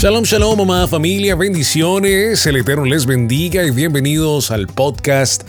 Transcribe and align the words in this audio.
Shalom, 0.00 0.22
shalom, 0.22 0.56
mamá, 0.56 0.86
familia, 0.86 1.34
bendiciones. 1.34 2.46
El 2.46 2.54
Eterno 2.54 2.84
les 2.84 3.04
bendiga 3.04 3.64
y 3.64 3.72
bienvenidos 3.72 4.52
al 4.52 4.68
podcast 4.68 5.42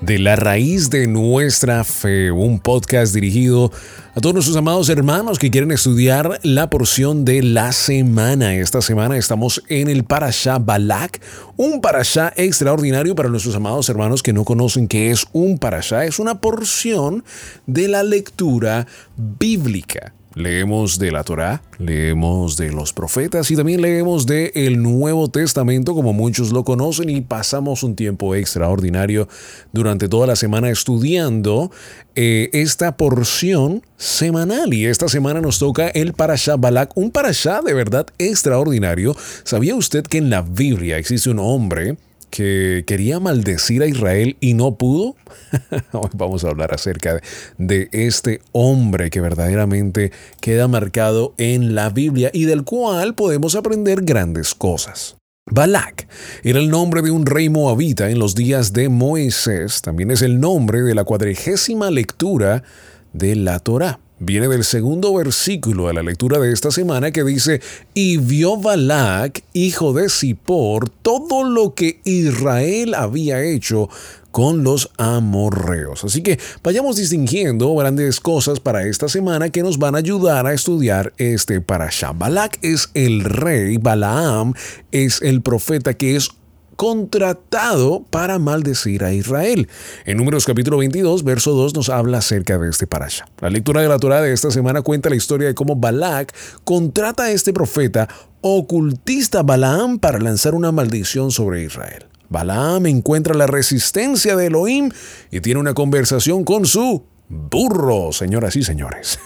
de 0.00 0.20
la 0.20 0.36
raíz 0.36 0.90
de 0.90 1.08
nuestra 1.08 1.82
fe, 1.82 2.30
un 2.30 2.60
podcast 2.60 3.12
dirigido 3.12 3.72
a 4.14 4.20
todos 4.20 4.32
nuestros 4.32 4.56
amados 4.56 4.88
hermanos 4.90 5.40
que 5.40 5.50
quieren 5.50 5.72
estudiar 5.72 6.38
la 6.44 6.70
porción 6.70 7.24
de 7.24 7.42
la 7.42 7.72
semana. 7.72 8.54
Esta 8.54 8.80
semana 8.80 9.16
estamos 9.16 9.64
en 9.68 9.88
el 9.88 10.04
Parashá 10.04 10.60
Balak, 10.60 11.20
un 11.56 11.80
Parashá 11.80 12.32
extraordinario 12.36 13.16
para 13.16 13.28
nuestros 13.28 13.56
amados 13.56 13.88
hermanos 13.88 14.22
que 14.22 14.32
no 14.32 14.44
conocen 14.44 14.86
qué 14.86 15.10
es 15.10 15.26
un 15.32 15.58
Parashá. 15.58 16.04
Es 16.04 16.20
una 16.20 16.40
porción 16.40 17.24
de 17.66 17.88
la 17.88 18.04
lectura 18.04 18.86
bíblica. 19.16 20.12
Leemos 20.36 20.98
de 20.98 21.12
la 21.12 21.24
Torá, 21.24 21.62
leemos 21.78 22.58
de 22.58 22.70
los 22.70 22.92
profetas 22.92 23.50
y 23.50 23.56
también 23.56 23.80
leemos 23.80 24.26
de 24.26 24.52
el 24.54 24.82
Nuevo 24.82 25.28
Testamento 25.28 25.94
como 25.94 26.12
muchos 26.12 26.52
lo 26.52 26.62
conocen 26.62 27.08
y 27.08 27.22
pasamos 27.22 27.82
un 27.82 27.96
tiempo 27.96 28.34
extraordinario 28.34 29.28
durante 29.72 30.10
toda 30.10 30.26
la 30.26 30.36
semana 30.36 30.68
estudiando 30.68 31.70
eh, 32.16 32.50
esta 32.52 32.98
porción 32.98 33.82
semanal 33.96 34.74
y 34.74 34.84
esta 34.84 35.08
semana 35.08 35.40
nos 35.40 35.58
toca 35.58 35.88
el 35.88 36.12
Parashá 36.12 36.56
Balak, 36.56 36.94
un 36.98 37.12
Parashá 37.12 37.62
de 37.62 37.72
verdad 37.72 38.06
extraordinario. 38.18 39.16
¿Sabía 39.42 39.74
usted 39.74 40.04
que 40.04 40.18
en 40.18 40.28
la 40.28 40.42
Biblia 40.42 40.98
existe 40.98 41.30
un 41.30 41.38
hombre 41.38 41.96
que 42.30 42.84
quería 42.86 43.20
maldecir 43.20 43.82
a 43.82 43.86
Israel 43.86 44.36
y 44.40 44.54
no 44.54 44.76
pudo. 44.76 45.16
Hoy 45.92 46.10
vamos 46.14 46.44
a 46.44 46.48
hablar 46.48 46.74
acerca 46.74 47.20
de 47.58 47.88
este 47.92 48.40
hombre 48.52 49.10
que 49.10 49.20
verdaderamente 49.20 50.12
queda 50.40 50.68
marcado 50.68 51.34
en 51.38 51.74
la 51.74 51.90
Biblia 51.90 52.30
y 52.32 52.44
del 52.44 52.64
cual 52.64 53.14
podemos 53.14 53.54
aprender 53.54 54.02
grandes 54.02 54.54
cosas. 54.54 55.16
Balak 55.48 56.08
era 56.42 56.58
el 56.58 56.70
nombre 56.70 57.02
de 57.02 57.12
un 57.12 57.24
rey 57.24 57.48
moabita 57.48 58.10
en 58.10 58.18
los 58.18 58.34
días 58.34 58.72
de 58.72 58.88
Moisés, 58.88 59.80
también 59.80 60.10
es 60.10 60.22
el 60.22 60.40
nombre 60.40 60.82
de 60.82 60.94
la 60.94 61.04
cuadrigésima 61.04 61.90
lectura 61.90 62.64
de 63.12 63.36
la 63.36 63.60
Torá 63.60 64.00
viene 64.18 64.48
del 64.48 64.64
segundo 64.64 65.14
versículo 65.14 65.88
de 65.88 65.94
la 65.94 66.02
lectura 66.02 66.38
de 66.38 66.52
esta 66.52 66.70
semana 66.70 67.10
que 67.10 67.24
dice, 67.24 67.60
y 67.94 68.16
vio 68.16 68.56
Balac, 68.56 69.42
hijo 69.52 69.92
de 69.92 70.08
Zippor, 70.08 70.88
todo 70.88 71.44
lo 71.44 71.74
que 71.74 72.00
Israel 72.04 72.94
había 72.94 73.42
hecho 73.42 73.88
con 74.30 74.64
los 74.64 74.90
amorreos. 74.98 76.04
Así 76.04 76.22
que 76.22 76.38
vayamos 76.62 76.96
distinguiendo 76.96 77.74
grandes 77.74 78.20
cosas 78.20 78.60
para 78.60 78.86
esta 78.86 79.08
semana 79.08 79.48
que 79.48 79.62
nos 79.62 79.78
van 79.78 79.94
a 79.94 79.98
ayudar 79.98 80.46
a 80.46 80.52
estudiar 80.52 81.14
este 81.16 81.62
parashá. 81.62 82.12
Balak 82.12 82.58
es 82.60 82.90
el 82.92 83.24
rey, 83.24 83.78
Balaam 83.78 84.52
es 84.92 85.22
el 85.22 85.40
profeta 85.40 85.94
que 85.94 86.16
es 86.16 86.30
contratado 86.76 88.04
para 88.10 88.38
maldecir 88.38 89.02
a 89.02 89.12
Israel. 89.12 89.68
En 90.04 90.18
Números 90.18 90.44
capítulo 90.44 90.78
22, 90.78 91.24
verso 91.24 91.52
2 91.52 91.74
nos 91.74 91.88
habla 91.88 92.18
acerca 92.18 92.58
de 92.58 92.68
este 92.68 92.86
parasha. 92.86 93.26
La 93.40 93.50
lectura 93.50 93.80
de 93.80 93.88
la 93.88 93.98
Torah 93.98 94.20
de 94.20 94.32
esta 94.32 94.50
semana 94.50 94.82
cuenta 94.82 95.10
la 95.10 95.16
historia 95.16 95.48
de 95.48 95.54
cómo 95.54 95.76
Balak 95.76 96.34
contrata 96.64 97.24
a 97.24 97.30
este 97.30 97.52
profeta 97.52 98.08
ocultista 98.42 99.42
Balaam 99.42 99.98
para 99.98 100.18
lanzar 100.18 100.54
una 100.54 100.70
maldición 100.70 101.30
sobre 101.30 101.64
Israel. 101.64 102.06
Balaam 102.28 102.86
encuentra 102.86 103.34
la 103.34 103.46
resistencia 103.46 104.36
de 104.36 104.46
Elohim 104.46 104.90
y 105.30 105.40
tiene 105.40 105.60
una 105.60 105.74
conversación 105.74 106.44
con 106.44 106.66
su 106.66 107.04
burro, 107.28 108.12
señoras 108.12 108.56
y 108.56 108.62
señores. 108.62 109.18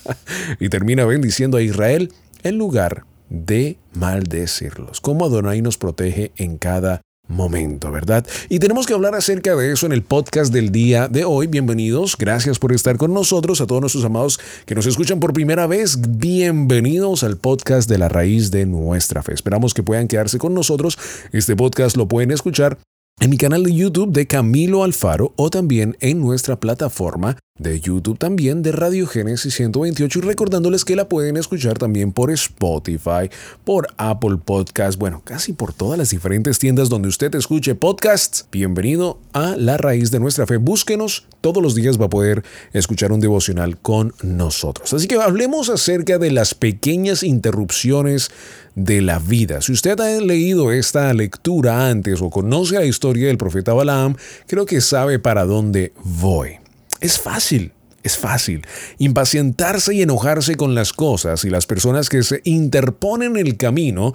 y 0.60 0.68
termina 0.68 1.04
bendiciendo 1.04 1.56
a 1.56 1.62
Israel 1.62 2.12
en 2.42 2.58
lugar 2.58 3.04
de 3.30 3.78
maldecirlos. 3.94 5.00
Cómo 5.00 5.24
Adonai 5.24 5.62
nos 5.62 5.78
protege 5.78 6.32
en 6.36 6.58
cada 6.58 7.00
momento, 7.30 7.90
¿verdad? 7.90 8.26
Y 8.48 8.58
tenemos 8.58 8.86
que 8.86 8.92
hablar 8.92 9.14
acerca 9.14 9.54
de 9.54 9.72
eso 9.72 9.86
en 9.86 9.92
el 9.92 10.02
podcast 10.02 10.52
del 10.52 10.70
día 10.70 11.08
de 11.08 11.24
hoy. 11.24 11.46
Bienvenidos, 11.46 12.16
gracias 12.18 12.58
por 12.58 12.72
estar 12.72 12.96
con 12.98 13.14
nosotros, 13.14 13.60
a 13.60 13.66
todos 13.66 13.80
nuestros 13.80 14.04
amados 14.04 14.40
que 14.66 14.74
nos 14.74 14.86
escuchan 14.86 15.20
por 15.20 15.32
primera 15.32 15.66
vez, 15.66 15.98
bienvenidos 16.18 17.22
al 17.22 17.36
podcast 17.36 17.88
de 17.88 17.98
la 17.98 18.08
raíz 18.08 18.50
de 18.50 18.66
nuestra 18.66 19.22
fe. 19.22 19.32
Esperamos 19.32 19.72
que 19.72 19.82
puedan 19.82 20.08
quedarse 20.08 20.38
con 20.38 20.54
nosotros. 20.54 20.98
Este 21.32 21.56
podcast 21.56 21.96
lo 21.96 22.08
pueden 22.08 22.32
escuchar 22.32 22.78
en 23.20 23.30
mi 23.30 23.36
canal 23.36 23.62
de 23.62 23.74
YouTube 23.74 24.12
de 24.12 24.26
Camilo 24.26 24.82
Alfaro 24.82 25.32
o 25.36 25.50
también 25.50 25.96
en 26.00 26.20
nuestra 26.20 26.58
plataforma 26.58 27.36
de 27.60 27.78
YouTube 27.78 28.18
también 28.18 28.62
de 28.62 28.72
Radio 28.72 29.06
Génesis 29.06 29.54
128 29.54 30.18
y 30.18 30.22
recordándoles 30.22 30.86
que 30.86 30.96
la 30.96 31.08
pueden 31.08 31.36
escuchar 31.36 31.76
también 31.76 32.10
por 32.10 32.30
Spotify, 32.30 33.30
por 33.64 33.86
Apple 33.98 34.38
Podcast, 34.42 34.98
bueno, 34.98 35.20
casi 35.22 35.52
por 35.52 35.74
todas 35.74 35.98
las 35.98 36.08
diferentes 36.08 36.58
tiendas 36.58 36.88
donde 36.88 37.08
usted 37.08 37.34
escuche 37.34 37.74
podcasts. 37.74 38.46
Bienvenido 38.50 39.18
a 39.34 39.56
La 39.56 39.76
Raíz 39.76 40.10
de 40.10 40.20
Nuestra 40.20 40.46
Fe. 40.46 40.56
Búsquenos, 40.56 41.26
todos 41.42 41.62
los 41.62 41.74
días 41.74 42.00
va 42.00 42.06
a 42.06 42.10
poder 42.10 42.42
escuchar 42.72 43.12
un 43.12 43.20
devocional 43.20 43.76
con 43.76 44.14
nosotros. 44.22 44.94
Así 44.94 45.06
que 45.06 45.16
hablemos 45.16 45.68
acerca 45.68 46.16
de 46.16 46.30
las 46.30 46.54
pequeñas 46.54 47.22
interrupciones 47.22 48.30
de 48.74 49.02
la 49.02 49.18
vida. 49.18 49.60
Si 49.60 49.72
usted 49.72 50.00
ha 50.00 50.18
leído 50.20 50.72
esta 50.72 51.12
lectura 51.12 51.88
antes 51.90 52.22
o 52.22 52.30
conoce 52.30 52.76
la 52.76 52.86
historia 52.86 53.26
del 53.26 53.36
profeta 53.36 53.74
Balaam, 53.74 54.16
creo 54.46 54.64
que 54.64 54.80
sabe 54.80 55.18
para 55.18 55.44
dónde 55.44 55.92
voy. 56.02 56.60
Es 57.00 57.18
fácil, 57.18 57.72
es 58.02 58.18
fácil 58.18 58.66
impacientarse 58.98 59.94
y 59.94 60.02
enojarse 60.02 60.56
con 60.56 60.74
las 60.74 60.92
cosas 60.92 61.44
y 61.44 61.50
las 61.50 61.66
personas 61.66 62.08
que 62.10 62.22
se 62.22 62.42
interponen 62.44 63.36
en 63.36 63.46
el 63.46 63.56
camino 63.56 64.12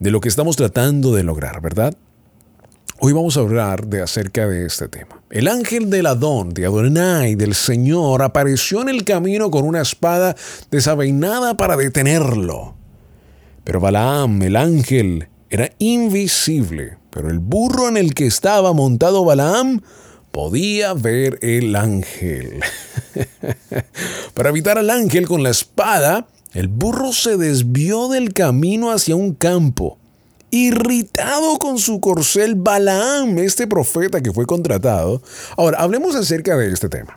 de 0.00 0.10
lo 0.10 0.20
que 0.20 0.28
estamos 0.28 0.56
tratando 0.56 1.14
de 1.14 1.22
lograr, 1.22 1.60
¿verdad? 1.62 1.96
Hoy 2.98 3.12
vamos 3.12 3.36
a 3.36 3.40
hablar 3.40 3.86
de 3.86 4.02
acerca 4.02 4.48
de 4.48 4.66
este 4.66 4.88
tema. 4.88 5.22
El 5.30 5.48
ángel 5.48 5.90
del 5.90 6.06
Adón, 6.06 6.50
de 6.50 6.66
Adonai, 6.66 7.34
del 7.34 7.54
Señor, 7.54 8.22
apareció 8.22 8.82
en 8.82 8.88
el 8.88 9.04
camino 9.04 9.50
con 9.50 9.64
una 9.64 9.82
espada 9.82 10.34
desabainada 10.70 11.56
para 11.56 11.76
detenerlo. 11.76 12.76
Pero 13.62 13.80
Balaam, 13.80 14.42
el 14.42 14.56
ángel, 14.56 15.28
era 15.50 15.70
invisible, 15.78 16.98
pero 17.10 17.30
el 17.30 17.38
burro 17.38 17.88
en 17.88 17.96
el 17.96 18.14
que 18.14 18.26
estaba 18.26 18.72
montado 18.72 19.24
Balaam 19.24 19.80
podía 20.34 20.94
ver 20.94 21.38
el 21.42 21.76
ángel. 21.76 22.58
Para 24.34 24.48
evitar 24.48 24.78
al 24.78 24.90
ángel 24.90 25.28
con 25.28 25.44
la 25.44 25.50
espada, 25.50 26.26
el 26.52 26.66
burro 26.66 27.12
se 27.12 27.36
desvió 27.36 28.08
del 28.08 28.34
camino 28.34 28.90
hacia 28.90 29.14
un 29.14 29.34
campo. 29.34 29.96
Irritado 30.50 31.58
con 31.58 31.78
su 31.78 32.00
corcel, 32.00 32.56
Balaam, 32.56 33.38
este 33.38 33.68
profeta 33.68 34.20
que 34.20 34.32
fue 34.32 34.44
contratado. 34.44 35.22
Ahora, 35.56 35.78
hablemos 35.78 36.16
acerca 36.16 36.56
de 36.56 36.72
este 36.72 36.88
tema. 36.88 37.16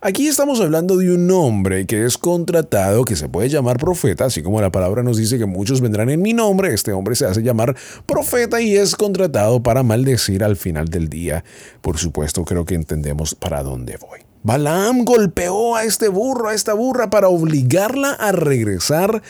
Aquí 0.00 0.28
estamos 0.28 0.60
hablando 0.60 0.96
de 0.96 1.12
un 1.12 1.28
hombre 1.32 1.84
que 1.84 2.04
es 2.04 2.18
contratado, 2.18 3.04
que 3.04 3.16
se 3.16 3.28
puede 3.28 3.48
llamar 3.48 3.78
profeta, 3.78 4.26
así 4.26 4.44
como 4.44 4.60
la 4.60 4.70
palabra 4.70 5.02
nos 5.02 5.16
dice 5.16 5.38
que 5.38 5.46
muchos 5.46 5.80
vendrán 5.80 6.08
en 6.08 6.22
mi 6.22 6.32
nombre, 6.32 6.72
este 6.72 6.92
hombre 6.92 7.16
se 7.16 7.26
hace 7.26 7.42
llamar 7.42 7.74
profeta 8.06 8.60
y 8.60 8.76
es 8.76 8.94
contratado 8.94 9.60
para 9.60 9.82
maldecir 9.82 10.44
al 10.44 10.54
final 10.54 10.86
del 10.86 11.08
día. 11.08 11.42
Por 11.80 11.98
supuesto, 11.98 12.44
creo 12.44 12.64
que 12.64 12.76
entendemos 12.76 13.34
para 13.34 13.64
dónde 13.64 13.96
voy. 13.96 14.20
Balaam 14.44 15.04
golpeó 15.04 15.74
a 15.74 15.82
este 15.82 16.06
burro, 16.06 16.50
a 16.50 16.54
esta 16.54 16.74
burra, 16.74 17.10
para 17.10 17.26
obligarla 17.26 18.12
a 18.12 18.30
regresar 18.30 19.20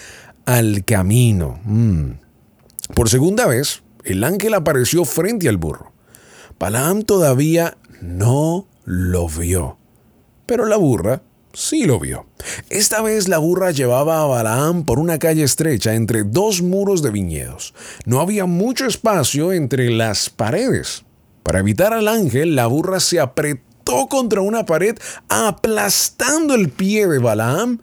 al 0.45 0.85
camino. 0.85 1.61
Mm. 1.65 2.11
Por 2.95 3.09
segunda 3.09 3.47
vez, 3.47 3.83
el 4.05 4.23
ángel 4.23 4.53
apareció 4.53 5.07
frente 5.07 5.49
al 5.49 5.57
burro. 5.57 5.93
Balaam 6.59 7.05
todavía 7.05 7.79
no 8.03 8.69
lo 8.85 9.29
vio. 9.31 9.78
Pero 10.49 10.65
la 10.65 10.79
burra 10.79 11.21
sí 11.53 11.85
lo 11.85 12.01
vio. 12.01 12.25
Esta 12.71 13.03
vez 13.03 13.29
la 13.29 13.37
burra 13.37 13.71
llevaba 13.71 14.23
a 14.23 14.27
Balaam 14.27 14.87
por 14.87 14.99
una 14.99 15.19
calle 15.19 15.43
estrecha 15.43 15.95
entre 15.95 16.23
dos 16.23 16.63
muros 16.63 17.03
de 17.03 17.11
viñedos. 17.11 17.75
No 18.07 18.19
había 18.21 18.47
mucho 18.47 18.87
espacio 18.87 19.53
entre 19.53 19.91
las 19.91 20.31
paredes. 20.31 21.05
Para 21.43 21.59
evitar 21.59 21.93
al 21.93 22.09
ángel, 22.09 22.57
la 22.57 22.67
burra 22.67 22.99
se 22.99 23.21
apretó 23.21 24.07
contra 24.09 24.41
una 24.41 24.65
pared, 24.65 24.97
aplastando 25.29 26.55
el 26.55 26.71
pie 26.71 27.07
de 27.07 27.19
Balaam 27.19 27.83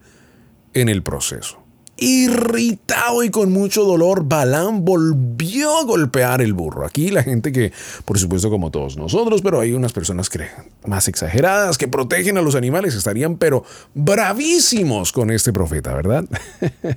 en 0.74 0.90
el 0.90 1.04
proceso. 1.04 1.65
Irritado 1.98 3.24
y 3.24 3.30
con 3.30 3.54
mucho 3.54 3.86
dolor, 3.86 4.26
Balaam 4.26 4.84
volvió 4.84 5.80
a 5.80 5.84
golpear 5.86 6.42
el 6.42 6.54
burro. 6.54 6.86
Aquí 6.86 7.10
la 7.10 7.24
gente 7.24 7.52
que, 7.52 7.72
por 8.04 8.20
supuesto 8.20 8.50
como 8.50 8.70
todos 8.70 8.98
nosotros, 8.98 9.42
pero 9.42 9.62
hay 9.62 9.74
unas 9.74 9.94
personas 9.94 10.30
que, 10.30 10.48
más 10.86 11.08
exageradas 11.08 11.78
que 11.78 11.88
protegen 11.88 12.38
a 12.38 12.42
los 12.42 12.56
animales, 12.56 12.96
estarían 12.96 13.38
pero 13.38 13.64
bravísimos 13.94 15.12
con 15.12 15.32
este 15.32 15.54
profeta, 15.54 15.94
¿verdad? 15.94 16.26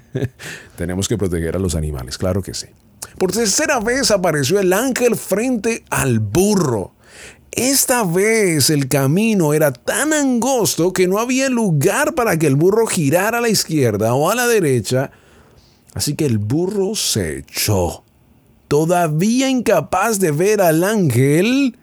Tenemos 0.77 1.07
que 1.09 1.17
proteger 1.17 1.55
a 1.55 1.59
los 1.61 1.75
animales, 1.75 2.19
claro 2.19 2.43
que 2.43 2.55
sí. 2.55 2.67
Por 3.19 3.33
tercera 3.33 3.81
vez 3.81 4.11
apareció 4.11 4.59
el 4.61 4.73
ángel 4.73 5.17
frente 5.17 5.85
al 5.91 6.21
burro. 6.21 6.93
Esta 7.53 8.05
vez 8.05 8.71
el 8.71 8.89
camino 8.89 9.55
era 9.55 9.73
tan 9.73 10.13
angosto 10.13 10.93
que 10.93 11.09
no 11.09 11.19
había 11.19 11.49
lugar 11.49 12.15
para 12.15 12.39
que 12.39 12.47
el 12.47 12.57
burro 12.57 12.87
girara 12.87 13.39
a 13.39 13.41
la 13.41 13.49
izquierda 13.49 14.15
o 14.15 14.31
a 14.31 14.35
la 14.35 14.47
derecha, 14.47 15.11
así 15.95 16.15
que 16.15 16.27
el 16.27 16.39
burro 16.39 16.95
se 16.95 17.39
echó. 17.39 18.05
Todavía 18.69 19.49
incapaz 19.49 20.21
de 20.21 20.31
ver 20.31 20.61
al 20.61 20.85
ángel, 20.85 21.77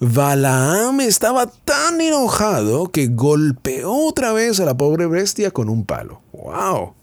Balaam 0.00 1.00
estaba 1.00 1.46
tan 1.46 2.00
enojado 2.00 2.92
que 2.92 3.08
golpeó 3.08 3.92
otra 3.92 4.32
vez 4.32 4.60
a 4.60 4.64
la 4.64 4.76
pobre 4.76 5.06
bestia 5.06 5.50
con 5.50 5.68
un 5.68 5.84
palo. 5.84 6.20
¡Wow! 6.32 6.94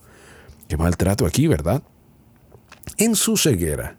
Qué 0.70 0.78
maltrato 0.78 1.26
aquí, 1.26 1.48
¿verdad? 1.48 1.82
En 2.98 3.16
su 3.16 3.36
ceguera, 3.36 3.98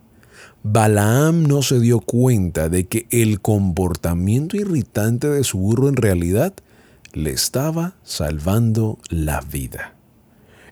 Balaam 0.69 1.45
no 1.45 1.63
se 1.63 1.79
dio 1.79 2.01
cuenta 2.01 2.69
de 2.69 2.89
que 2.89 3.07
el 3.11 3.41
comportamiento 3.41 4.57
irritante 4.57 5.29
de 5.29 5.45
su 5.45 5.59
burro 5.59 5.89
en 5.89 5.95
realidad 5.95 6.55
le 7.13 7.31
estaba 7.31 7.95
salvando 8.03 8.99
la 9.09 9.41
vida. 9.43 9.95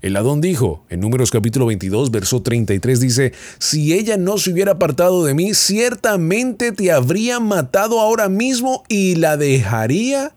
El 0.02 0.16
Adón 0.16 0.40
dijo, 0.40 0.84
en 0.90 0.98
Números 0.98 1.30
capítulo 1.30 1.66
22, 1.66 2.10
verso 2.10 2.42
33, 2.42 2.98
dice, 2.98 3.32
si 3.60 3.94
ella 3.94 4.16
no 4.16 4.36
se 4.36 4.50
hubiera 4.50 4.72
apartado 4.72 5.24
de 5.24 5.32
mí, 5.32 5.54
ciertamente 5.54 6.72
te 6.72 6.90
habría 6.90 7.38
matado 7.38 8.00
ahora 8.00 8.28
mismo 8.28 8.82
y 8.88 9.14
la 9.14 9.36
dejaría 9.36 10.34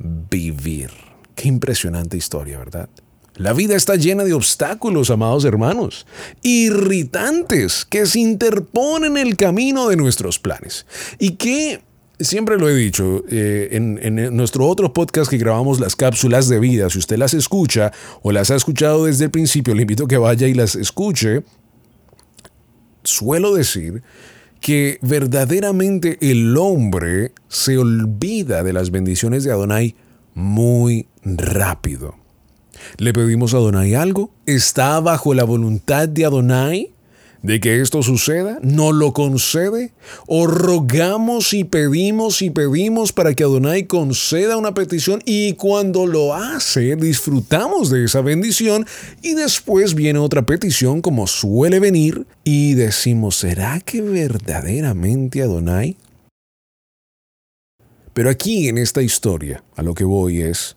vivir. 0.00 0.90
Qué 1.36 1.46
impresionante 1.46 2.16
historia, 2.16 2.58
¿verdad? 2.58 2.88
La 3.38 3.52
vida 3.52 3.76
está 3.76 3.94
llena 3.94 4.24
de 4.24 4.34
obstáculos, 4.34 5.10
amados 5.10 5.44
hermanos, 5.44 6.06
irritantes 6.42 7.84
que 7.84 8.04
se 8.04 8.18
interponen 8.18 9.16
en 9.16 9.28
el 9.28 9.36
camino 9.36 9.88
de 9.88 9.96
nuestros 9.96 10.40
planes. 10.40 10.86
Y 11.20 11.36
que, 11.36 11.80
siempre 12.18 12.58
lo 12.58 12.68
he 12.68 12.74
dicho, 12.74 13.22
eh, 13.30 13.68
en, 13.70 14.00
en, 14.02 14.36
nuestro 14.36 14.66
otro 14.66 14.92
podcast 14.92 15.30
que 15.30 15.38
grabamos 15.38 15.78
las 15.78 15.94
cápsulas 15.94 16.48
de 16.48 16.58
vida, 16.58 16.90
si 16.90 16.98
usted 16.98 17.16
las 17.16 17.32
escucha 17.32 17.92
o 18.22 18.32
las 18.32 18.50
ha 18.50 18.56
escuchado 18.56 19.04
desde 19.04 19.26
el 19.26 19.30
principio, 19.30 19.72
le 19.72 19.82
invito 19.82 20.06
a 20.06 20.08
que 20.08 20.18
vaya 20.18 20.48
y 20.48 20.54
las 20.54 20.74
escuche, 20.74 21.44
suelo 23.04 23.54
decir 23.54 24.02
que 24.60 24.98
verdaderamente 25.00 26.18
el 26.20 26.56
hombre 26.56 27.30
se 27.46 27.78
olvida 27.78 28.64
de 28.64 28.72
las 28.72 28.90
bendiciones 28.90 29.44
de 29.44 29.52
Adonai 29.52 29.94
muy 30.34 31.06
rápido. 31.22 32.16
Le 32.96 33.12
pedimos 33.12 33.54
a 33.54 33.58
Adonai 33.58 33.94
algo. 33.94 34.30
¿Está 34.46 35.00
bajo 35.00 35.34
la 35.34 35.44
voluntad 35.44 36.08
de 36.08 36.24
Adonai 36.24 36.92
de 37.42 37.60
que 37.60 37.80
esto 37.80 38.02
suceda? 38.02 38.58
¿No 38.62 38.92
lo 38.92 39.12
concede? 39.12 39.92
¿O 40.26 40.46
rogamos 40.46 41.52
y 41.52 41.64
pedimos 41.64 42.42
y 42.42 42.50
pedimos 42.50 43.12
para 43.12 43.34
que 43.34 43.44
Adonai 43.44 43.86
conceda 43.86 44.56
una 44.56 44.74
petición 44.74 45.22
y 45.24 45.54
cuando 45.54 46.06
lo 46.06 46.34
hace 46.34 46.96
disfrutamos 46.96 47.90
de 47.90 48.04
esa 48.04 48.20
bendición 48.20 48.86
y 49.22 49.34
después 49.34 49.94
viene 49.94 50.18
otra 50.18 50.46
petición 50.46 51.00
como 51.00 51.26
suele 51.26 51.80
venir 51.80 52.26
y 52.44 52.74
decimos, 52.74 53.36
¿será 53.36 53.80
que 53.80 54.02
verdaderamente 54.02 55.42
Adonai? 55.42 55.96
Pero 58.12 58.30
aquí 58.30 58.68
en 58.68 58.78
esta 58.78 59.00
historia 59.00 59.62
a 59.76 59.82
lo 59.82 59.94
que 59.94 60.02
voy 60.02 60.42
es, 60.42 60.76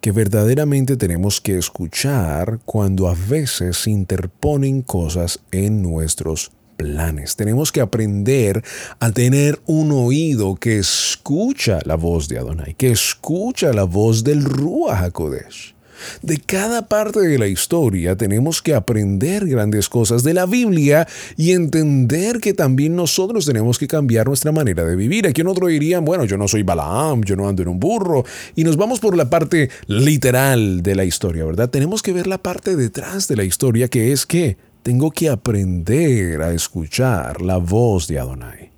que 0.00 0.12
verdaderamente 0.12 0.96
tenemos 0.96 1.40
que 1.40 1.58
escuchar 1.58 2.60
cuando 2.64 3.08
a 3.08 3.14
veces 3.14 3.76
se 3.76 3.90
interponen 3.90 4.82
cosas 4.82 5.40
en 5.50 5.82
nuestros 5.82 6.52
planes. 6.76 7.36
Tenemos 7.36 7.70
que 7.72 7.80
aprender 7.80 8.64
a 8.98 9.10
tener 9.10 9.60
un 9.66 9.92
oído 9.92 10.56
que 10.56 10.78
escucha 10.78 11.78
la 11.84 11.96
voz 11.96 12.28
de 12.28 12.38
Adonai, 12.38 12.74
que 12.74 12.90
escucha 12.90 13.72
la 13.72 13.84
voz 13.84 14.24
del 14.24 14.44
Ruach 14.44 15.02
HaKodesh. 15.02 15.74
De 16.22 16.38
cada 16.38 16.88
parte 16.88 17.20
de 17.20 17.38
la 17.38 17.46
historia 17.46 18.16
tenemos 18.16 18.62
que 18.62 18.74
aprender 18.74 19.46
grandes 19.46 19.88
cosas 19.88 20.22
de 20.22 20.34
la 20.34 20.46
Biblia 20.46 21.06
y 21.36 21.52
entender 21.52 22.40
que 22.40 22.54
también 22.54 22.96
nosotros 22.96 23.46
tenemos 23.46 23.78
que 23.78 23.86
cambiar 23.86 24.26
nuestra 24.26 24.52
manera 24.52 24.84
de 24.84 24.96
vivir. 24.96 25.26
Aquí 25.26 25.40
en 25.40 25.48
otro 25.48 25.66
dirían, 25.66 26.04
bueno, 26.04 26.24
yo 26.24 26.36
no 26.36 26.48
soy 26.48 26.62
Balaam, 26.62 27.22
yo 27.22 27.36
no 27.36 27.48
ando 27.48 27.62
en 27.62 27.68
un 27.68 27.80
burro. 27.80 28.24
Y 28.54 28.64
nos 28.64 28.76
vamos 28.76 29.00
por 29.00 29.16
la 29.16 29.30
parte 29.30 29.70
literal 29.86 30.82
de 30.82 30.94
la 30.94 31.04
historia, 31.04 31.44
¿verdad? 31.44 31.70
Tenemos 31.70 32.02
que 32.02 32.12
ver 32.12 32.26
la 32.26 32.38
parte 32.38 32.76
detrás 32.76 33.28
de 33.28 33.36
la 33.36 33.44
historia 33.44 33.88
que 33.88 34.12
es 34.12 34.26
que 34.26 34.56
tengo 34.82 35.10
que 35.10 35.28
aprender 35.28 36.40
a 36.42 36.52
escuchar 36.52 37.42
la 37.42 37.58
voz 37.58 38.06
de 38.08 38.18
Adonai. 38.18 38.69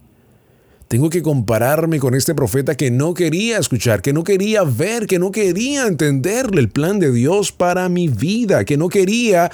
Tengo 0.92 1.08
que 1.08 1.22
compararme 1.22 1.98
con 1.98 2.14
este 2.14 2.34
profeta 2.34 2.74
que 2.74 2.90
no 2.90 3.14
quería 3.14 3.56
escuchar, 3.56 4.02
que 4.02 4.12
no 4.12 4.24
quería 4.24 4.62
ver, 4.62 5.06
que 5.06 5.18
no 5.18 5.32
quería 5.32 5.86
entenderle 5.86 6.60
el 6.60 6.68
plan 6.68 6.98
de 6.98 7.10
Dios 7.10 7.50
para 7.50 7.88
mi 7.88 8.08
vida, 8.08 8.66
que 8.66 8.76
no 8.76 8.90
quería, 8.90 9.50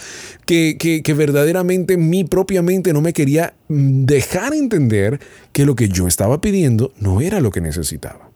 que, 0.47 0.77
que, 0.77 1.15
verdaderamente 1.15 1.97
mi 1.97 2.25
propia 2.25 2.61
mente 2.61 2.93
no 2.93 3.03
me 3.03 3.13
quería 3.13 3.55
mm, 3.69 4.05
dejar 4.05 4.53
entender 4.53 5.21
que 5.53 5.65
lo 5.65 5.77
que 5.77 5.89
yo 5.89 6.09
estaba 6.09 6.41
pidiendo 6.41 6.93
no 6.99 7.21
era 7.21 7.41
lo 7.41 7.53
que 7.53 7.61
necesitaba. 7.61 8.33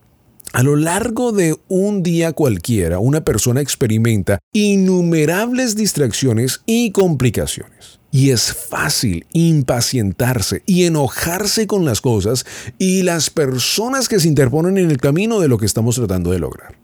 A 0.53 0.63
lo 0.63 0.77
largo 0.77 1.33
de 1.33 1.57
un 1.67 2.05
día 2.05 2.33
cualquiera, 2.35 3.01
una 3.01 3.25
persona 3.25 3.61
experimenta 3.61 4.39
innumerables 4.53 5.75
distracciones 5.75 6.61
y 6.67 6.93
complicaciones. 6.93 7.99
Y 8.15 8.31
es 8.31 8.53
fácil 8.53 9.27
impacientarse 9.33 10.63
y 10.67 10.85
enojarse 10.85 11.67
con 11.67 11.87
las 11.87 12.03
cosas 12.03 12.45
y 12.79 13.03
las 13.03 13.31
personas 13.31 14.07
que 14.07 14.21
se 14.21 14.29
interponen 14.29 14.77
en 14.77 14.91
el 14.91 14.99
camino 14.99 15.41
de 15.41 15.49
lo 15.49 15.57
que 15.57 15.65
estamos 15.65 15.97
tratando 15.97 16.31
de 16.31 16.39
lograr. 16.39 16.77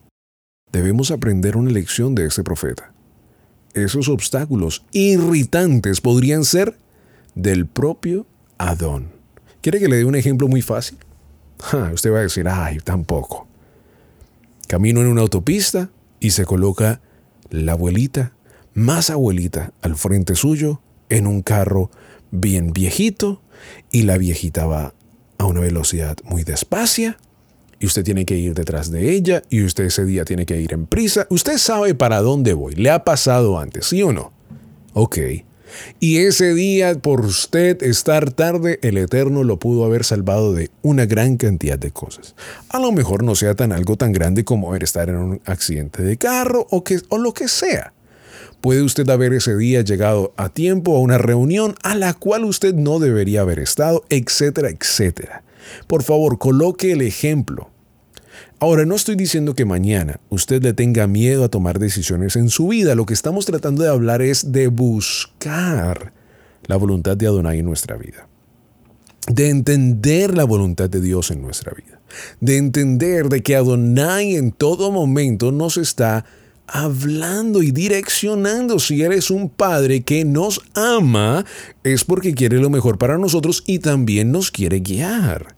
Debemos 0.73 1.11
aprender 1.11 1.59
una 1.59 1.71
lección 1.71 2.15
de 2.15 2.25
este 2.25 2.43
profeta. 2.43 2.95
Esos 3.75 4.09
obstáculos 4.09 4.87
irritantes 4.93 6.01
podrían 6.01 6.47
ser 6.47 6.79
del 7.35 7.67
propio 7.67 8.27
Adón. 8.57 9.13
¿Quiere 9.61 9.81
que 9.81 9.89
le 9.89 9.97
dé 9.97 10.05
un 10.07 10.17
ejemplo 10.17 10.49
muy 10.49 10.63
fácil? 10.63 10.97
usted 11.93 12.11
va 12.11 12.21
a 12.21 12.23
decir, 12.23 12.49
ay, 12.49 12.79
tampoco. 12.79 13.47
Camino 14.67 15.03
en 15.03 15.09
una 15.09 15.21
autopista 15.21 15.91
y 16.21 16.31
se 16.31 16.47
coloca 16.47 17.03
la 17.51 17.73
abuelita, 17.73 18.33
más 18.73 19.11
abuelita, 19.11 19.75
al 19.83 19.95
frente 19.97 20.35
suyo 20.35 20.81
en 21.09 21.27
un 21.27 21.43
carro 21.43 21.91
bien 22.31 22.73
viejito 22.73 23.43
y 23.91 24.03
la 24.03 24.19
viejita 24.19 24.67
va 24.67 24.95
a 25.39 25.45
una 25.45 25.61
velocidad 25.61 26.17
muy 26.25 26.45
despacia 26.45 27.19
y 27.81 27.87
usted 27.87 28.05
tiene 28.05 28.25
que 28.25 28.37
ir 28.37 28.55
detrás 28.55 28.91
de 28.91 29.13
ella 29.13 29.43
y 29.51 29.63
usted 29.63 29.85
ese 29.85 30.05
día 30.05 30.25
tiene 30.25 30.47
que 30.47 30.61
ir 30.61 30.73
en 30.73 30.87
prisa. 30.87 31.27
Usted 31.31 31.59
sabe 31.59 31.95
para 31.95 32.21
dónde 32.21 32.53
voy. 32.53 32.75
¿Le 32.75 32.91
ha 32.91 33.05
pasado 33.05 33.59
antes, 33.59 33.87
sí 33.87 34.03
o 34.03 34.13
no? 34.13 34.33
Ok. 34.95 35.19
Y 36.01 36.19
ese 36.19 36.55
día, 36.55 36.95
por 36.99 37.21
usted 37.21 37.83
estar 37.83 38.33
tarde, 38.33 38.79
el 38.83 38.97
Eterno 38.97 39.45
lo 39.45 39.59
pudo 39.59 39.85
haber 39.85 40.03
salvado 40.05 40.55
de 40.55 40.71
una 40.83 41.07
gran 41.07 41.37
cantidad 41.37 41.79
de 41.79 41.91
cosas. 41.91 42.35
A 42.71 42.79
lo 42.79 42.91
mejor 42.91 43.23
no 43.23 43.35
sea 43.35 43.55
tan 43.55 43.73
algo 43.73 43.97
tan 43.97 44.13
grande 44.13 44.45
como 44.45 44.75
estar 44.75 45.09
en 45.11 45.17
un 45.17 45.41
accidente 45.45 46.03
de 46.03 46.17
carro 46.17 46.67
o, 46.71 46.83
que, 46.85 47.01
o 47.11 47.19
lo 47.19 47.35
que 47.35 47.49
sea. 47.49 47.93
Puede 48.61 48.83
usted 48.83 49.09
haber 49.09 49.33
ese 49.33 49.57
día 49.57 49.83
llegado 49.83 50.33
a 50.37 50.49
tiempo 50.49 50.97
a 50.97 51.01
una 51.01 51.19
reunión 51.19 51.75
a 51.83 51.95
la 51.95 52.15
cual 52.15 52.45
usted 52.45 52.75
no 52.75 52.99
debería 52.99 53.43
haber 53.43 53.61
estado, 53.61 54.05
etcétera, 54.09 54.71
etcétera. 54.71 55.45
Por 55.87 56.03
favor, 56.03 56.39
coloque 56.39 56.93
el 56.93 57.03
ejemplo. 57.03 57.71
Ahora, 58.61 58.85
no 58.85 58.97
estoy 58.97 59.15
diciendo 59.15 59.55
que 59.55 59.65
mañana 59.65 60.19
usted 60.31 60.63
le 60.63 60.73
tenga 60.73 61.07
miedo 61.07 61.45
a 61.45 61.49
tomar 61.49 61.79
decisiones 61.79 62.35
en 62.35 62.51
su 62.51 62.67
vida. 62.69 62.97
Lo 62.97 63.07
que 63.07 63.15
estamos 63.15 63.47
tratando 63.47 63.85
de 63.85 63.91
hablar 63.91 64.23
es 64.23 64.51
de 64.51 64.67
buscar 64.67 66.13
la 66.67 66.77
voluntad 66.77 67.17
de 67.17 67.29
Adonai 67.29 67.61
en 67.61 67.67
nuestra 67.67 67.97
vida. 67.97 68.29
De 69.29 69.51
entender 69.51 70.37
la 70.37 70.45
voluntad 70.45 70.91
de 70.91 71.01
Dios 71.01 71.31
en 71.31 71.43
nuestra 71.43 71.73
vida. 71.73 72.01
De 72.41 72.57
entender 72.57 73.29
de 73.29 73.43
que 73.43 73.55
Adonai 73.55 74.35
en 74.35 74.51
todo 74.51 74.91
momento 74.91 75.53
nos 75.53 75.77
está 75.77 76.25
hablando 76.69 77.63
y 77.63 77.71
direccionando. 77.71 78.79
Si 78.79 79.03
eres 79.03 79.31
un 79.31 79.49
padre 79.49 80.03
que 80.03 80.25
nos 80.25 80.61
ama, 80.75 81.45
es 81.83 82.05
porque 82.05 82.35
quiere 82.35 82.59
lo 82.59 82.71
mejor 82.71 82.99
para 82.99 83.19
nosotros 83.19 83.65
y 83.67 83.81
también 83.81 84.31
nos 84.31 84.51
quiere 84.51 84.81
guiar. 84.81 85.58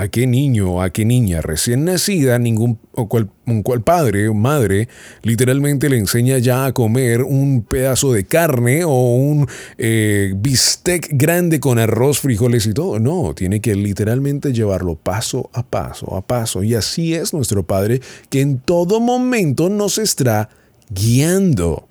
A 0.00 0.08
qué 0.08 0.26
niño 0.26 0.72
o 0.72 0.82
a 0.82 0.88
qué 0.88 1.04
niña 1.04 1.42
recién 1.42 1.84
nacida, 1.84 2.38
ningún 2.38 2.78
o 2.92 3.06
cual, 3.06 3.30
cual 3.62 3.82
padre 3.82 4.28
o 4.28 4.34
madre 4.34 4.88
literalmente 5.22 5.90
le 5.90 5.98
enseña 5.98 6.38
ya 6.38 6.64
a 6.64 6.72
comer 6.72 7.22
un 7.22 7.62
pedazo 7.62 8.10
de 8.14 8.24
carne 8.24 8.82
o 8.84 9.14
un 9.14 9.46
eh, 9.76 10.32
bistec 10.36 11.08
grande 11.12 11.60
con 11.60 11.78
arroz, 11.78 12.18
frijoles 12.18 12.66
y 12.66 12.72
todo. 12.72 12.98
No, 12.98 13.34
tiene 13.34 13.60
que 13.60 13.74
literalmente 13.74 14.54
llevarlo 14.54 14.94
paso 14.96 15.50
a 15.52 15.62
paso, 15.62 16.16
a 16.16 16.26
paso. 16.26 16.62
Y 16.62 16.74
así 16.74 17.12
es 17.12 17.34
nuestro 17.34 17.66
Padre 17.66 18.00
que 18.30 18.40
en 18.40 18.58
todo 18.58 19.00
momento 19.00 19.68
nos 19.68 19.98
está 19.98 20.48
guiando. 20.88 21.88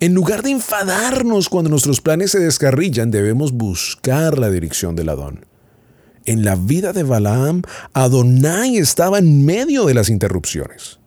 En 0.00 0.12
lugar 0.12 0.42
de 0.42 0.50
enfadarnos 0.50 1.48
cuando 1.48 1.70
nuestros 1.70 2.02
planes 2.02 2.32
se 2.32 2.40
descarrillan, 2.40 3.10
debemos 3.10 3.52
buscar 3.52 4.38
la 4.38 4.50
dirección 4.50 4.94
del 4.96 5.08
Adón 5.08 5.48
en 6.28 6.44
la 6.44 6.56
vida 6.56 6.92
de 6.92 7.04
Balaam, 7.04 7.62
Adonai 7.94 8.76
estaba 8.76 9.18
en 9.18 9.46
medio 9.46 9.86
de 9.86 9.94
las 9.94 10.10
interrupciones. 10.10 11.00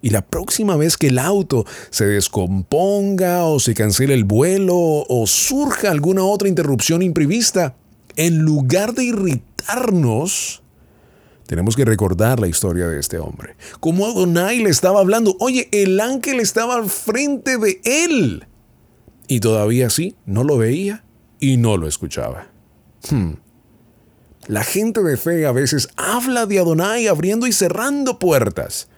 Y 0.00 0.10
la 0.10 0.22
próxima 0.22 0.76
vez 0.76 0.96
que 0.96 1.08
el 1.08 1.18
auto 1.18 1.66
se 1.90 2.06
descomponga 2.06 3.44
o 3.44 3.58
se 3.58 3.74
cancele 3.74 4.14
el 4.14 4.22
vuelo 4.22 4.76
o 4.76 5.26
surja 5.26 5.90
alguna 5.90 6.22
otra 6.22 6.48
interrupción 6.48 7.02
imprevista, 7.02 7.74
en 8.14 8.38
lugar 8.38 8.94
de 8.94 9.04
irritarnos, 9.04 10.62
tenemos 11.46 11.74
que 11.74 11.84
recordar 11.84 12.38
la 12.38 12.46
historia 12.46 12.86
de 12.86 13.00
este 13.00 13.18
hombre. 13.18 13.56
Como 13.80 14.06
Adonai 14.06 14.60
le 14.60 14.70
estaba 14.70 15.00
hablando, 15.00 15.34
oye, 15.40 15.68
el 15.72 15.98
ángel 15.98 16.38
estaba 16.38 16.76
al 16.76 16.88
frente 16.88 17.58
de 17.58 17.80
él. 17.82 18.46
Y 19.26 19.40
todavía 19.40 19.88
así 19.88 20.14
no 20.24 20.44
lo 20.44 20.56
veía 20.56 21.02
y 21.40 21.56
no 21.56 21.76
lo 21.76 21.88
escuchaba. 21.88 22.46
Hmm. 23.10 23.32
La 24.48 24.64
gente 24.64 25.02
de 25.02 25.18
fe 25.18 25.44
a 25.44 25.52
veces 25.52 25.90
habla 25.96 26.46
de 26.46 26.58
Adonai 26.58 27.06
abriendo 27.06 27.46
y 27.46 27.52
cerrando 27.52 28.18
puertas. 28.18 28.88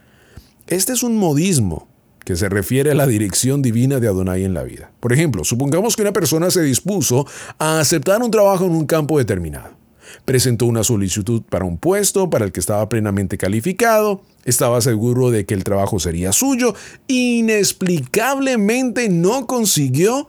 Este 0.69 0.93
es 0.93 1.03
un 1.03 1.17
modismo 1.17 1.89
que 2.25 2.37
se 2.37 2.49
refiere 2.49 2.93
a 2.93 2.95
la 2.95 3.09
dirección 3.09 3.61
divina 3.61 3.99
de 3.99 4.07
Adonai 4.07 4.45
en 4.45 4.55
la 4.55 4.63
vida. 4.63 4.93
Por 5.01 5.13
ejemplo, 5.13 5.43
supongamos 5.43 5.97
que 5.97 6.03
una 6.03 6.13
persona 6.13 6.53
se 6.53 6.63
dispuso 6.63 7.27
a 7.59 7.81
aceptar 7.81 8.23
un 8.23 8.31
trabajo 8.31 8.65
en 8.65 8.71
un 8.71 8.87
campo 8.87 9.19
determinado. 9.19 9.71
Presentó 10.25 10.67
una 10.67 10.85
solicitud 10.85 11.43
para 11.43 11.65
un 11.65 11.79
puesto 11.79 12.31
para 12.31 12.45
el 12.45 12.53
que 12.53 12.61
estaba 12.61 12.89
plenamente 12.89 13.37
calificado, 13.37 14.23
estaba 14.45 14.81
seguro 14.81 15.33
de 15.33 15.47
que 15.47 15.55
el 15.55 15.65
trabajo 15.65 15.99
sería 15.99 16.31
suyo, 16.31 16.77
inexplicablemente 17.09 19.09
no 19.09 19.49
consiguió 19.49 20.29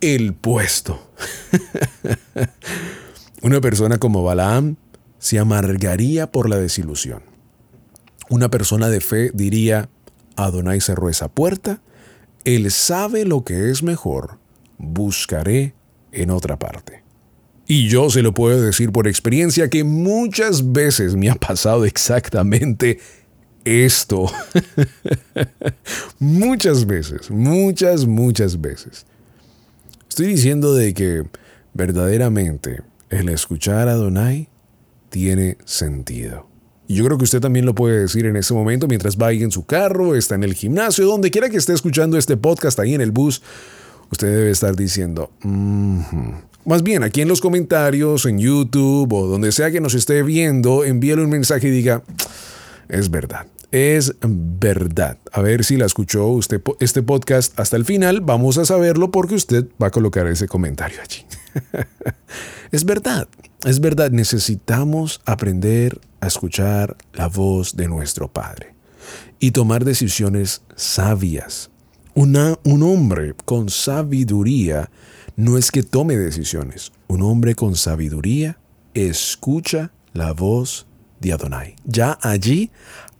el 0.00 0.34
puesto. 0.34 1.10
Una 3.42 3.60
persona 3.60 3.98
como 3.98 4.22
Balaam 4.22 4.76
se 5.18 5.38
amargaría 5.38 6.30
por 6.30 6.48
la 6.48 6.56
desilusión. 6.56 7.22
Una 8.28 8.50
persona 8.50 8.88
de 8.88 9.00
fe 9.00 9.30
diría, 9.32 9.88
Adonai 10.36 10.80
cerró 10.80 11.08
esa 11.08 11.28
puerta, 11.28 11.80
él 12.44 12.70
sabe 12.70 13.24
lo 13.24 13.44
que 13.44 13.70
es 13.70 13.82
mejor, 13.82 14.38
buscaré 14.78 15.74
en 16.12 16.30
otra 16.30 16.58
parte. 16.58 17.02
Y 17.66 17.88
yo 17.88 18.10
se 18.10 18.22
lo 18.22 18.34
puedo 18.34 18.60
decir 18.60 18.92
por 18.92 19.08
experiencia 19.08 19.70
que 19.70 19.84
muchas 19.84 20.72
veces 20.72 21.16
me 21.16 21.30
ha 21.30 21.34
pasado 21.34 21.84
exactamente 21.84 22.98
esto. 23.64 24.26
muchas 26.18 26.86
veces, 26.86 27.30
muchas, 27.30 28.06
muchas 28.06 28.60
veces. 28.60 29.06
Estoy 30.08 30.26
diciendo 30.26 30.74
de 30.74 30.92
que 30.94 31.22
verdaderamente 31.72 32.82
el 33.10 33.28
escuchar 33.28 33.88
a 33.88 33.94
Donai 33.94 34.48
tiene 35.10 35.58
sentido. 35.64 36.48
Y 36.86 36.94
yo 36.94 37.04
creo 37.04 37.18
que 37.18 37.24
usted 37.24 37.40
también 37.40 37.66
lo 37.66 37.74
puede 37.74 38.00
decir 38.00 38.26
en 38.26 38.36
ese 38.36 38.54
momento 38.54 38.88
mientras 38.88 39.16
va 39.16 39.32
en 39.32 39.50
su 39.50 39.64
carro, 39.64 40.16
está 40.16 40.34
en 40.34 40.44
el 40.44 40.54
gimnasio, 40.54 41.06
donde 41.06 41.30
quiera 41.30 41.48
que 41.48 41.56
esté 41.56 41.72
escuchando 41.72 42.16
este 42.16 42.36
podcast, 42.36 42.80
ahí 42.80 42.94
en 42.94 43.00
el 43.00 43.12
bus, 43.12 43.42
usted 44.10 44.28
debe 44.28 44.50
estar 44.50 44.74
diciendo, 44.74 45.30
más 46.64 46.82
bien 46.82 47.04
aquí 47.04 47.20
en 47.20 47.28
los 47.28 47.40
comentarios, 47.40 48.26
en 48.26 48.38
YouTube 48.38 49.12
o 49.12 49.26
donde 49.26 49.52
sea 49.52 49.70
que 49.70 49.80
nos 49.80 49.94
esté 49.94 50.22
viendo, 50.22 50.84
envíale 50.84 51.22
un 51.22 51.30
mensaje 51.30 51.68
y 51.68 51.70
diga, 51.70 52.02
es 52.88 53.10
verdad. 53.10 53.46
Es 53.70 54.14
verdad. 54.20 55.18
A 55.30 55.42
ver 55.42 55.62
si 55.62 55.76
la 55.76 55.86
escuchó 55.86 56.26
usted 56.26 56.60
este 56.80 57.02
podcast 57.02 57.58
hasta 57.58 57.76
el 57.76 57.84
final. 57.84 58.20
Vamos 58.20 58.58
a 58.58 58.64
saberlo 58.64 59.12
porque 59.12 59.36
usted 59.36 59.66
va 59.80 59.86
a 59.86 59.90
colocar 59.92 60.26
ese 60.26 60.48
comentario 60.48 60.98
allí. 61.00 61.24
es 62.72 62.84
verdad, 62.84 63.28
es 63.64 63.80
verdad, 63.80 64.10
necesitamos 64.10 65.20
aprender 65.24 66.00
a 66.20 66.26
escuchar 66.26 66.96
la 67.12 67.28
voz 67.28 67.76
de 67.76 67.88
nuestro 67.88 68.28
Padre 68.28 68.74
y 69.38 69.50
tomar 69.52 69.84
decisiones 69.84 70.62
sabias. 70.76 71.70
Un 72.14 72.36
hombre 72.82 73.34
con 73.44 73.70
sabiduría 73.70 74.90
no 75.36 75.56
es 75.56 75.70
que 75.70 75.82
tome 75.82 76.16
decisiones, 76.16 76.92
un 77.08 77.22
hombre 77.22 77.54
con 77.54 77.76
sabiduría 77.76 78.58
escucha 78.94 79.92
la 80.12 80.32
voz 80.32 80.86
de 81.20 81.32
Adonai. 81.32 81.76
Ya 81.84 82.18
allí 82.20 82.70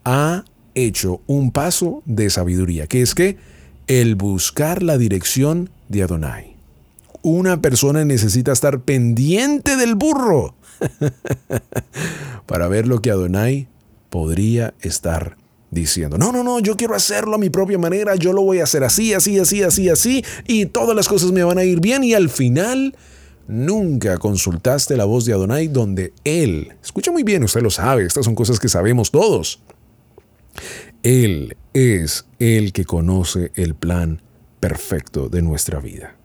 ha 0.05 0.45
hecho 0.75 1.23
un 1.27 1.53
paso 1.53 2.03
de 2.05 2.29
sabiduría, 2.31 2.87
que 2.87 3.03
es 3.03 3.15
que 3.15 3.39
el 3.87 4.17
buscar 4.17 4.83
la 4.83 4.99
dirección 4.99 5.71
de 5.89 6.03
Adonai 6.03 6.50
una 7.23 7.61
persona 7.61 8.05
necesita 8.05 8.53
estar 8.53 8.81
pendiente 8.81 9.77
del 9.77 9.95
burro 9.95 10.55
para 12.47 12.69
ver 12.69 12.87
lo 12.87 13.01
que 13.03 13.11
Adonai 13.11 13.69
podría 14.09 14.75
estar 14.81 15.37
diciendo. 15.71 16.19
No, 16.19 16.33
no, 16.33 16.43
no, 16.43 16.59
yo 16.59 16.77
quiero 16.77 16.95
hacerlo 16.95 17.37
a 17.37 17.39
mi 17.39 17.51
propia 17.51 17.79
manera, 17.79 18.17
yo 18.17 18.33
lo 18.33 18.43
voy 18.43 18.61
a 18.61 18.65
hacer 18.65 18.85
así, 18.85 19.15
así, 19.15 19.39
así, 19.39 19.63
así, 19.63 19.89
así, 19.89 20.25
y 20.47 20.67
todas 20.67 20.97
las 20.97 21.09
cosas 21.09 21.33
me 21.33 21.45
van 21.45 21.59
a 21.59 21.65
ir 21.65 21.81
bien 21.81 22.03
y 22.03 22.15
al 22.15 22.29
final 22.29 22.97
nunca 23.47 24.19
consultaste 24.19 24.97
la 24.97 25.05
voz 25.05 25.25
de 25.25 25.33
Adonai 25.33 25.69
donde 25.69 26.13
Él, 26.25 26.73
escucha 26.83 27.13
muy 27.13 27.23
bien, 27.23 27.45
usted 27.45 27.63
lo 27.63 27.71
sabe, 27.71 28.05
estas 28.05 28.25
son 28.25 28.35
cosas 28.35 28.59
que 28.59 28.69
sabemos 28.69 29.11
todos. 29.11 29.61
Él 31.03 31.57
es 31.73 32.27
el 32.39 32.73
que 32.73 32.85
conoce 32.85 33.53
el 33.55 33.75
plan 33.75 34.23
perfecto 34.59 35.29
de 35.29 35.41
nuestra 35.43 35.81
vida. 35.81 36.20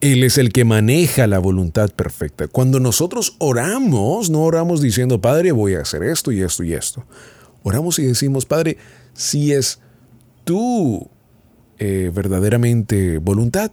Él 0.00 0.24
es 0.24 0.38
el 0.38 0.52
que 0.52 0.64
maneja 0.64 1.26
la 1.26 1.38
voluntad 1.38 1.90
perfecta. 1.90 2.48
Cuando 2.48 2.80
nosotros 2.80 3.36
oramos, 3.38 4.30
no 4.30 4.42
oramos 4.42 4.80
diciendo, 4.80 5.20
Padre, 5.20 5.52
voy 5.52 5.74
a 5.74 5.80
hacer 5.80 6.02
esto 6.02 6.32
y 6.32 6.42
esto 6.42 6.64
y 6.64 6.74
esto. 6.74 7.04
Oramos 7.62 7.98
y 7.98 8.04
decimos, 8.04 8.46
Padre, 8.46 8.78
si 9.14 9.52
es 9.52 9.80
tu 10.44 11.08
eh, 11.78 12.10
verdaderamente 12.14 13.18
voluntad, 13.18 13.70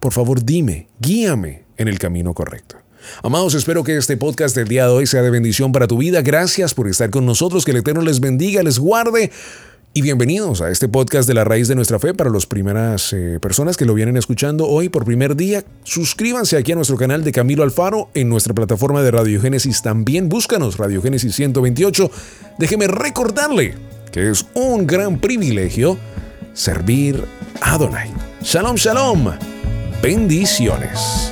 por 0.00 0.12
favor 0.12 0.44
dime, 0.44 0.88
guíame 0.98 1.64
en 1.76 1.88
el 1.88 1.98
camino 1.98 2.34
correcto. 2.34 2.76
Amados, 3.22 3.54
espero 3.54 3.84
que 3.84 3.96
este 3.96 4.16
podcast 4.16 4.54
del 4.56 4.68
día 4.68 4.86
de 4.86 4.92
hoy 4.92 5.06
sea 5.06 5.22
de 5.22 5.30
bendición 5.30 5.72
para 5.72 5.86
tu 5.86 5.98
vida. 5.98 6.22
Gracias 6.22 6.74
por 6.74 6.88
estar 6.88 7.10
con 7.10 7.26
nosotros. 7.26 7.64
Que 7.64 7.72
el 7.72 7.78
Eterno 7.78 8.02
les 8.02 8.20
bendiga, 8.20 8.62
les 8.62 8.78
guarde. 8.78 9.30
Y 9.94 10.00
bienvenidos 10.00 10.62
a 10.62 10.70
este 10.70 10.88
podcast 10.88 11.28
de 11.28 11.34
la 11.34 11.44
raíz 11.44 11.68
de 11.68 11.74
nuestra 11.74 11.98
fe 11.98 12.14
para 12.14 12.30
las 12.30 12.46
primeras 12.46 13.12
eh, 13.12 13.38
personas 13.42 13.76
que 13.76 13.84
lo 13.84 13.92
vienen 13.92 14.16
escuchando 14.16 14.66
hoy 14.66 14.88
por 14.88 15.04
primer 15.04 15.36
día. 15.36 15.64
Suscríbanse 15.84 16.56
aquí 16.56 16.72
a 16.72 16.76
nuestro 16.76 16.96
canal 16.96 17.22
de 17.24 17.30
Camilo 17.30 17.62
Alfaro 17.62 18.08
en 18.14 18.30
nuestra 18.30 18.54
plataforma 18.54 19.02
de 19.02 19.10
Radiogénesis 19.10 19.82
también. 19.82 20.30
Búscanos 20.30 20.78
Radiogénesis 20.78 21.34
128. 21.34 22.10
Déjeme 22.58 22.86
recordarle 22.86 23.74
que 24.10 24.30
es 24.30 24.46
un 24.54 24.86
gran 24.86 25.20
privilegio 25.20 25.98
servir 26.54 27.22
a 27.60 27.74
Adonai. 27.74 28.10
Shalom, 28.40 28.76
shalom. 28.76 29.32
Bendiciones. 30.02 31.31